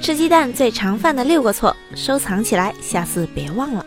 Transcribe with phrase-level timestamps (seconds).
[0.00, 3.84] 吃鸡蛋最常犯的六个错，收藏起来，下次别忘了。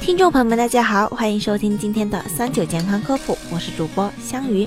[0.00, 4.66] 听众朋友们，大家好，欢迎收听今天的三九健康科普，我是主播香鱼。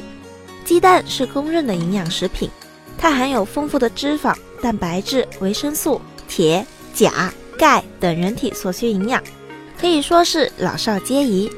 [0.63, 2.49] 鸡蛋是公认的营养食品，
[2.97, 9.21] 它含有丰富的脂肪、蛋白质、维生素、铁、钾、钙等人体所需营养，
[9.77, 11.51] 可以说是老少皆宜。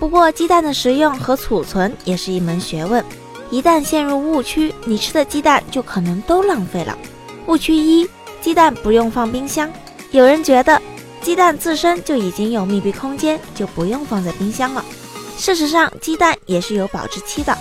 [0.00, 3.04] 不过，鸡蛋的食用和储存也是一门学问。
[3.50, 6.98] 一旦陷入误区，你吃的鸡蛋就可能都浪费了。
[7.46, 8.08] 误区一：
[8.48, 9.70] 鸡蛋不用放冰箱。
[10.10, 10.80] 有人觉得
[11.20, 14.82] 鸡蛋自身就已经有密闭空间，就不用放在冰箱了。
[15.36, 17.54] 事实上，鸡蛋也是有保质期的。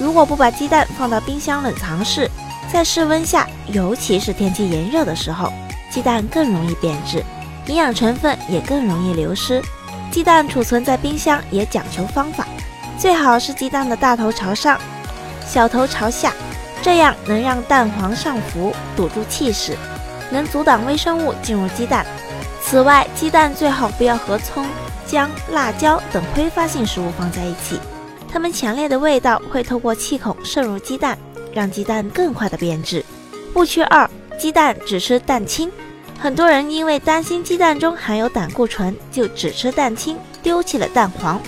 [0.00, 2.28] 如果不把鸡蛋放到冰箱冷藏室，
[2.72, 5.52] 在室温下，尤其是天气炎热的时候，
[5.92, 7.22] 鸡蛋更容易变质，
[7.68, 9.62] 营养成分也更容易流失。
[10.10, 12.48] 鸡蛋储存在冰箱也讲求方法，
[12.98, 14.76] 最好是鸡蛋的大头朝上，
[15.46, 16.32] 小头朝下，
[16.82, 19.78] 这样能让蛋黄上浮，堵住气室，
[20.32, 22.06] 能阻挡微生物进入鸡蛋。
[22.62, 24.66] 此外，鸡蛋最好不要和葱、
[25.06, 27.78] 姜、辣椒等挥发性食物放在一起，
[28.32, 31.18] 它们强烈的味道会透过气孔渗入鸡蛋，
[31.52, 33.04] 让鸡蛋更快的变质。
[33.54, 35.70] 误区二：鸡蛋只吃蛋清。
[36.18, 41.40] 很多人因为担心鸡蛋中含有胆固醇，就只吃蛋清，丢弃了蛋黄。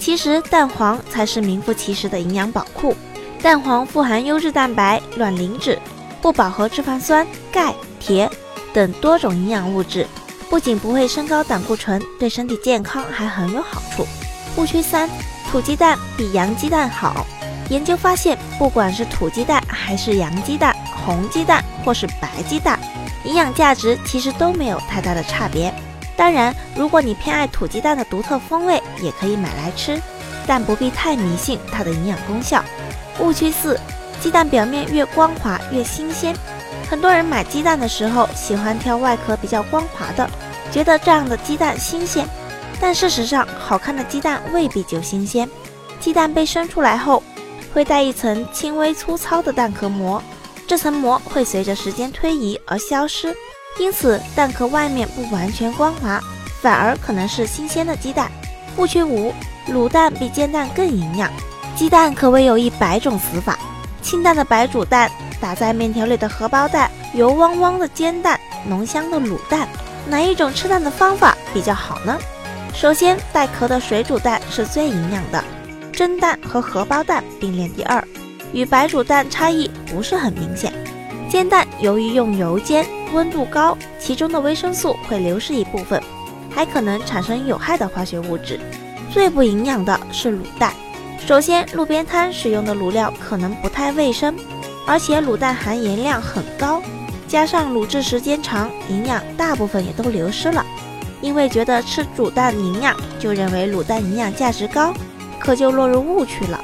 [0.00, 2.96] 其实蛋黄才是名副其实的营养宝库。
[3.42, 5.78] 蛋黄富含优质蛋白、卵磷脂、
[6.24, 8.30] 不饱和脂肪酸、钙、铁
[8.72, 10.08] 等多种营养物质，
[10.48, 14.06] 不仅不会升高胆固醇，对身体健康还很有好处。
[14.56, 15.06] 误区三：
[15.50, 17.26] 土鸡蛋比洋鸡蛋好。
[17.68, 22.80] 研究发现，不管是土鸡蛋还是洋鸡蛋、红鸡蛋或是白鸡蛋。
[23.24, 25.70] 营养价值其实都没有太大的差别。
[26.16, 30.00] 当然，如果你偏爱土鸡蛋的独特风味，也可以买来吃，
[30.46, 32.64] 但不必太迷信它的营养功效。
[33.20, 33.78] 误区四：
[34.24, 36.34] 鸡蛋表面越光滑越新鲜。
[36.88, 40.26] 很多人买鸡蛋的时候喜欢挑外壳比较光滑的，
[40.72, 42.26] 觉得这样的鸡蛋新鲜。
[42.80, 45.46] 但事实上，好看的鸡蛋未必就新鲜。
[46.00, 47.22] 鸡蛋被生出来后，
[47.74, 50.22] 会带一层轻微粗糙的蛋壳膜。
[50.66, 53.36] 这层膜会随着时间推移而消失，
[53.78, 56.18] 因此蛋壳外面不完全光滑，
[56.62, 58.32] 反而可能是新鲜的鸡蛋。
[58.78, 59.34] 误区五：
[59.68, 61.30] 卤蛋比煎蛋更营养。
[61.76, 63.58] 鸡蛋可谓有一百种死法，
[64.04, 65.10] 清淡的白煮蛋，
[65.40, 68.38] 打在面条里的荷包蛋，油汪汪的煎蛋，
[68.68, 69.66] 浓香的卤蛋，
[70.06, 72.18] 哪一种吃蛋的方法比较好呢？
[72.74, 75.42] 首先，带壳的水煮蛋是最营养的，
[75.90, 78.06] 蒸蛋和荷包蛋并列第二。
[78.52, 80.70] 与白煮蛋差异不是很明显。
[81.30, 86.00] 煎蛋由于用油煎，温度高，其中的维生素会流失一部分，
[86.54, 88.60] 还可能产生有害的化学物质。
[89.10, 90.74] 最不营养的是卤蛋。
[91.18, 94.34] 首先，路边摊使用的卤料可能不太卫生，
[94.86, 96.82] 而且卤蛋含盐量很高，
[97.26, 100.64] 加上卤制时间长，营养大部分也都流失了。
[101.20, 104.92] 因为觉得吃煮蛋营养，就认为卤蛋营养价值高，
[105.38, 106.60] 可就落入误区了。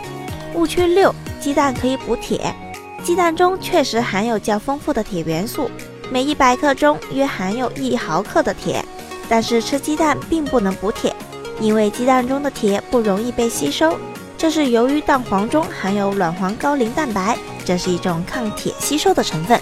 [0.55, 1.15] 误区六。
[1.41, 2.55] 鸡蛋可以补铁，
[3.03, 5.71] 鸡蛋中确实含有较丰富的铁元素，
[6.13, 8.85] 每一百克中约含有一毫克的铁。
[9.27, 11.17] 但是吃鸡蛋并不能补铁，
[11.59, 13.97] 因为鸡蛋中的铁不容易被吸收，
[14.41, 19.61] 这是由于蛋黄中含有卵黄高磷蛋白，这是一种抗铁吸收的成分。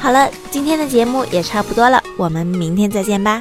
[0.00, 3.40] 好了，今天的节目也差不多了，我们明天再见吧。